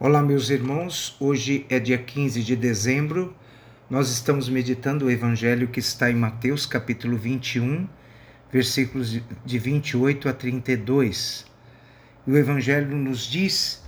Olá, 0.00 0.22
meus 0.22 0.48
irmãos. 0.48 1.16
Hoje 1.18 1.66
é 1.68 1.80
dia 1.80 1.98
15 1.98 2.44
de 2.44 2.54
dezembro. 2.54 3.34
Nós 3.90 4.08
estamos 4.10 4.48
meditando 4.48 5.06
o 5.06 5.10
evangelho 5.10 5.66
que 5.66 5.80
está 5.80 6.08
em 6.08 6.14
Mateus, 6.14 6.66
capítulo 6.66 7.16
21, 7.16 7.88
versículos 8.48 9.20
de 9.44 9.58
28 9.58 10.28
a 10.28 10.32
32. 10.32 11.44
E 12.24 12.30
o 12.30 12.36
evangelho 12.38 12.96
nos 12.96 13.22
diz: 13.22 13.82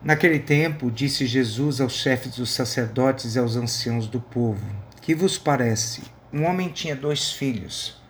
Naquele 0.00 0.38
tempo, 0.38 0.88
disse 0.92 1.26
Jesus 1.26 1.80
aos 1.80 1.94
chefes 1.94 2.36
dos 2.36 2.50
sacerdotes 2.50 3.34
e 3.34 3.38
aos 3.40 3.56
anciãos 3.56 4.06
do 4.06 4.20
povo: 4.20 4.64
Que 5.02 5.12
vos 5.12 5.36
parece? 5.36 6.02
Um 6.32 6.44
homem 6.44 6.68
tinha 6.68 6.94
dois 6.94 7.32
filhos. 7.32 8.00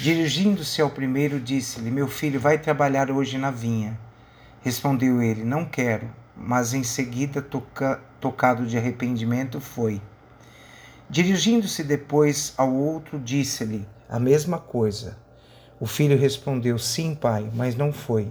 Dirigindo-se 0.00 0.82
ao 0.82 0.90
primeiro, 0.90 1.40
disse-lhe: 1.40 1.90
Meu 1.90 2.06
filho, 2.06 2.38
vai 2.38 2.58
trabalhar 2.58 3.10
hoje 3.10 3.38
na 3.38 3.50
vinha. 3.50 3.98
Respondeu 4.62 5.22
ele: 5.22 5.42
Não 5.42 5.64
quero 5.64 6.25
mas 6.36 6.74
em 6.74 6.82
seguida, 6.82 7.40
toca, 7.40 8.00
tocado 8.20 8.66
de 8.66 8.76
arrependimento, 8.76 9.60
foi. 9.60 10.00
Dirigindo-se 11.08 11.82
depois 11.82 12.52
ao 12.56 12.72
outro, 12.72 13.18
disse-lhe 13.18 13.86
a 14.08 14.18
mesma 14.18 14.58
coisa. 14.58 15.16
O 15.80 15.86
filho 15.86 16.18
respondeu: 16.18 16.78
Sim, 16.78 17.14
pai, 17.14 17.48
mas 17.54 17.76
não 17.76 17.92
foi. 17.92 18.28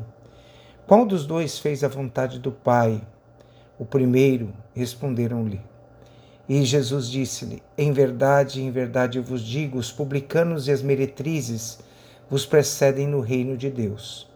Qual 0.86 1.06
dos 1.06 1.26
dois 1.26 1.58
fez 1.58 1.84
a 1.84 1.88
vontade 1.88 2.40
do 2.40 2.52
pai? 2.52 3.02
O 3.80 3.86
primeiro, 3.86 4.54
responderam-lhe. 4.74 5.62
E 6.48 6.64
Jesus 6.64 7.10
disse-lhe: 7.10 7.64
Em 7.78 7.92
verdade, 7.92 8.62
em 8.62 8.70
verdade 8.70 9.18
eu 9.18 9.24
vos 9.24 9.42
digo: 9.42 9.78
os 9.78 9.92
publicanos 9.92 10.68
e 10.68 10.72
as 10.72 10.82
meretrizes 10.82 11.80
vos 12.30 12.46
precedem 12.46 13.08
no 13.08 13.20
reino 13.20 13.58
de 13.58 13.70
Deus. 13.70 14.30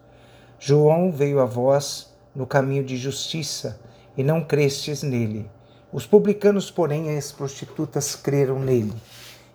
João 0.59 1.11
veio 1.11 1.39
a 1.39 1.45
vós 1.45 2.09
no 2.35 2.45
caminho 2.45 2.83
de 2.83 2.97
justiça 2.97 3.79
e 4.15 4.23
não 4.23 4.43
crestes 4.43 5.03
nele. 5.03 5.49
Os 5.91 6.05
publicanos, 6.05 6.69
porém, 6.69 7.08
e 7.08 7.17
as 7.17 7.31
prostitutas 7.31 8.16
creram 8.16 8.59
nele. 8.59 8.94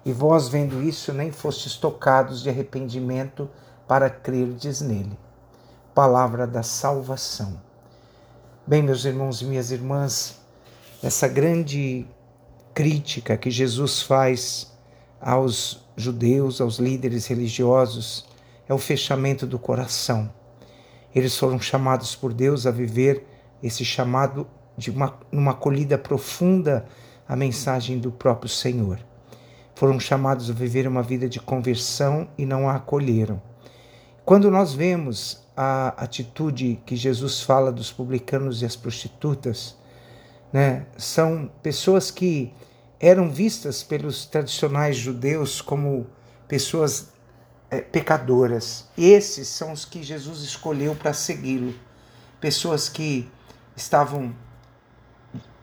E 0.04 0.12
vós, 0.12 0.48
vendo 0.48 0.82
isso, 0.82 1.12
nem 1.12 1.30
fostes 1.30 1.76
tocados 1.76 2.42
de 2.42 2.50
arrependimento 2.50 3.48
para 3.86 4.10
crerdes 4.10 4.80
nele. 4.80 5.16
Palavra 5.94 6.46
da 6.46 6.62
salvação. 6.62 7.60
Bem, 8.66 8.82
meus 8.82 9.04
irmãos 9.04 9.42
e 9.42 9.44
minhas 9.44 9.70
irmãs, 9.70 10.40
essa 11.02 11.28
grande 11.28 12.06
crítica 12.72 13.36
que 13.36 13.50
Jesus 13.50 14.02
faz 14.02 14.72
aos 15.20 15.86
judeus, 15.96 16.60
aos 16.60 16.78
líderes 16.78 17.26
religiosos, 17.26 18.26
é 18.68 18.74
o 18.74 18.78
fechamento 18.78 19.46
do 19.46 19.58
coração 19.58 20.30
eles 21.14 21.36
foram 21.36 21.60
chamados 21.60 22.16
por 22.16 22.32
Deus 22.32 22.66
a 22.66 22.70
viver 22.70 23.24
esse 23.62 23.84
chamado 23.84 24.46
de 24.76 24.90
uma, 24.90 25.18
uma 25.30 25.52
acolhida 25.52 25.96
profunda 25.96 26.86
à 27.28 27.36
mensagem 27.36 27.98
do 27.98 28.10
próprio 28.10 28.48
Senhor. 28.48 28.98
Foram 29.74 29.98
chamados 29.98 30.50
a 30.50 30.52
viver 30.52 30.86
uma 30.86 31.02
vida 31.02 31.28
de 31.28 31.40
conversão 31.40 32.28
e 32.36 32.44
não 32.44 32.68
a 32.68 32.76
acolheram. 32.76 33.40
Quando 34.24 34.50
nós 34.50 34.74
vemos 34.74 35.44
a 35.56 35.88
atitude 36.02 36.80
que 36.84 36.96
Jesus 36.96 37.42
fala 37.42 37.70
dos 37.70 37.92
publicanos 37.92 38.62
e 38.62 38.64
as 38.64 38.74
prostitutas, 38.74 39.76
né, 40.52 40.86
são 40.96 41.50
pessoas 41.62 42.10
que 42.10 42.52
eram 42.98 43.30
vistas 43.30 43.82
pelos 43.82 44.24
tradicionais 44.26 44.96
judeus 44.96 45.60
como 45.60 46.06
pessoas 46.48 47.12
é, 47.74 47.80
pecadoras. 47.80 48.86
Esses 48.96 49.48
são 49.48 49.72
os 49.72 49.84
que 49.84 50.02
Jesus 50.02 50.40
escolheu 50.42 50.94
para 50.94 51.12
segui-lo. 51.12 51.74
Pessoas 52.40 52.88
que 52.88 53.28
estavam 53.76 54.34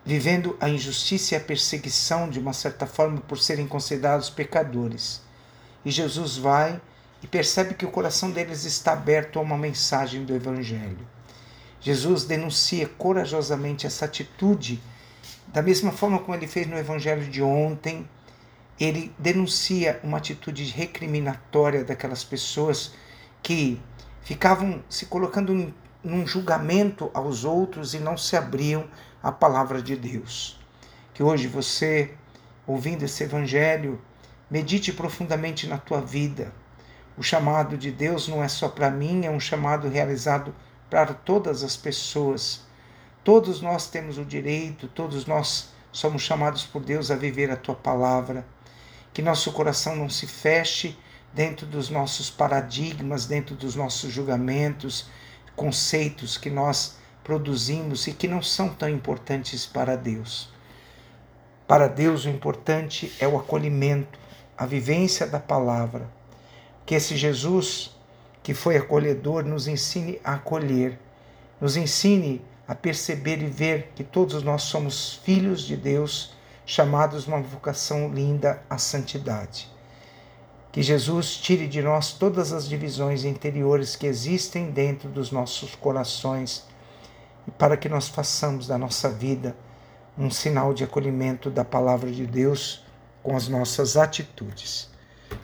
vivendo 0.03 0.57
a 0.59 0.67
injustiça 0.67 1.33
e 1.33 1.37
a 1.37 1.39
perseguição 1.39 2.29
de 2.29 2.39
uma 2.39 2.53
certa 2.53 2.85
forma 2.85 3.21
por 3.21 3.39
serem 3.39 3.67
considerados 3.67 4.29
pecadores. 4.29 5.21
E 5.85 5.91
Jesus 5.91 6.37
vai 6.37 6.81
e 7.23 7.27
percebe 7.27 7.75
que 7.75 7.85
o 7.85 7.91
coração 7.91 8.31
deles 8.31 8.65
está 8.65 8.93
aberto 8.93 9.39
a 9.39 9.41
uma 9.41 9.57
mensagem 9.57 10.25
do 10.25 10.35
Evangelho. 10.35 11.07
Jesus 11.79 12.25
denuncia 12.25 12.87
corajosamente 12.97 13.87
essa 13.87 14.05
atitude, 14.05 14.81
da 15.47 15.61
mesma 15.61 15.91
forma 15.91 16.19
como 16.19 16.35
ele 16.35 16.47
fez 16.47 16.67
no 16.67 16.77
Evangelho 16.77 17.25
de 17.29 17.41
ontem 17.41 18.07
ele 18.83 19.13
denuncia 19.19 19.99
uma 20.03 20.17
atitude 20.17 20.63
recriminatória 20.63 21.83
daquelas 21.83 22.23
pessoas 22.23 22.93
que 23.43 23.79
ficavam 24.23 24.83
se 24.89 25.05
colocando 25.05 25.71
num 26.03 26.25
julgamento 26.25 27.11
aos 27.13 27.45
outros 27.45 27.93
e 27.93 27.99
não 27.99 28.17
se 28.17 28.35
abriam 28.35 28.87
à 29.21 29.31
palavra 29.31 29.83
de 29.83 29.95
Deus. 29.95 30.59
Que 31.13 31.21
hoje 31.21 31.47
você, 31.47 32.15
ouvindo 32.65 33.03
esse 33.03 33.23
evangelho, 33.23 34.01
medite 34.49 34.91
profundamente 34.91 35.67
na 35.67 35.77
tua 35.77 36.01
vida. 36.01 36.51
O 37.15 37.21
chamado 37.21 37.77
de 37.77 37.91
Deus 37.91 38.27
não 38.27 38.43
é 38.43 38.47
só 38.47 38.67
para 38.67 38.89
mim, 38.89 39.27
é 39.27 39.29
um 39.29 39.39
chamado 39.39 39.89
realizado 39.89 40.55
para 40.89 41.13
todas 41.13 41.61
as 41.61 41.77
pessoas. 41.77 42.65
Todos 43.23 43.61
nós 43.61 43.91
temos 43.91 44.17
o 44.17 44.25
direito, 44.25 44.87
todos 44.87 45.27
nós 45.27 45.69
somos 45.91 46.23
chamados 46.23 46.63
por 46.65 46.81
Deus 46.81 47.11
a 47.11 47.15
viver 47.15 47.51
a 47.51 47.55
tua 47.55 47.75
palavra 47.75 48.43
que 49.13 49.21
nosso 49.21 49.51
coração 49.51 49.95
não 49.95 50.09
se 50.09 50.27
feche 50.27 50.97
dentro 51.33 51.65
dos 51.65 51.89
nossos 51.89 52.29
paradigmas, 52.29 53.25
dentro 53.25 53.55
dos 53.55 53.75
nossos 53.75 54.11
julgamentos, 54.11 55.07
conceitos 55.55 56.37
que 56.37 56.49
nós 56.49 56.97
produzimos 57.23 58.07
e 58.07 58.13
que 58.13 58.27
não 58.27 58.41
são 58.41 58.69
tão 58.69 58.89
importantes 58.89 59.65
para 59.65 59.95
Deus. 59.95 60.49
Para 61.67 61.87
Deus, 61.87 62.25
o 62.25 62.29
importante 62.29 63.13
é 63.19 63.27
o 63.27 63.37
acolhimento, 63.37 64.19
a 64.57 64.65
vivência 64.65 65.25
da 65.25 65.39
palavra. 65.39 66.09
Que 66.85 66.95
esse 66.95 67.15
Jesus, 67.15 67.95
que 68.43 68.53
foi 68.53 68.75
acolhedor, 68.75 69.45
nos 69.45 69.67
ensine 69.67 70.19
a 70.23 70.33
acolher, 70.33 70.99
nos 71.61 71.77
ensine 71.77 72.41
a 72.67 72.75
perceber 72.75 73.41
e 73.41 73.45
ver 73.45 73.91
que 73.95 74.03
todos 74.03 74.43
nós 74.43 74.63
somos 74.63 75.21
filhos 75.23 75.61
de 75.61 75.77
Deus 75.77 76.33
chamados 76.71 77.27
uma 77.27 77.41
vocação 77.41 78.07
linda 78.13 78.63
à 78.69 78.77
santidade. 78.77 79.69
Que 80.71 80.81
Jesus 80.81 81.35
tire 81.35 81.67
de 81.67 81.81
nós 81.81 82.13
todas 82.13 82.53
as 82.53 82.65
divisões 82.65 83.25
interiores 83.25 83.97
que 83.97 84.07
existem 84.07 84.71
dentro 84.71 85.09
dos 85.09 85.33
nossos 85.33 85.75
corações 85.75 86.65
e 87.45 87.51
para 87.51 87.75
que 87.75 87.89
nós 87.89 88.07
façamos 88.07 88.67
da 88.67 88.77
nossa 88.77 89.09
vida 89.09 89.53
um 90.17 90.31
sinal 90.31 90.73
de 90.73 90.85
acolhimento 90.85 91.49
da 91.49 91.65
palavra 91.65 92.09
de 92.09 92.25
Deus 92.25 92.85
com 93.21 93.35
as 93.35 93.49
nossas 93.49 93.97
atitudes. 93.97 94.89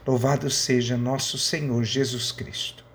Louvado 0.06 0.48
seja 0.48 0.96
nosso 0.96 1.36
Senhor 1.36 1.84
Jesus 1.84 2.32
Cristo. 2.32 2.87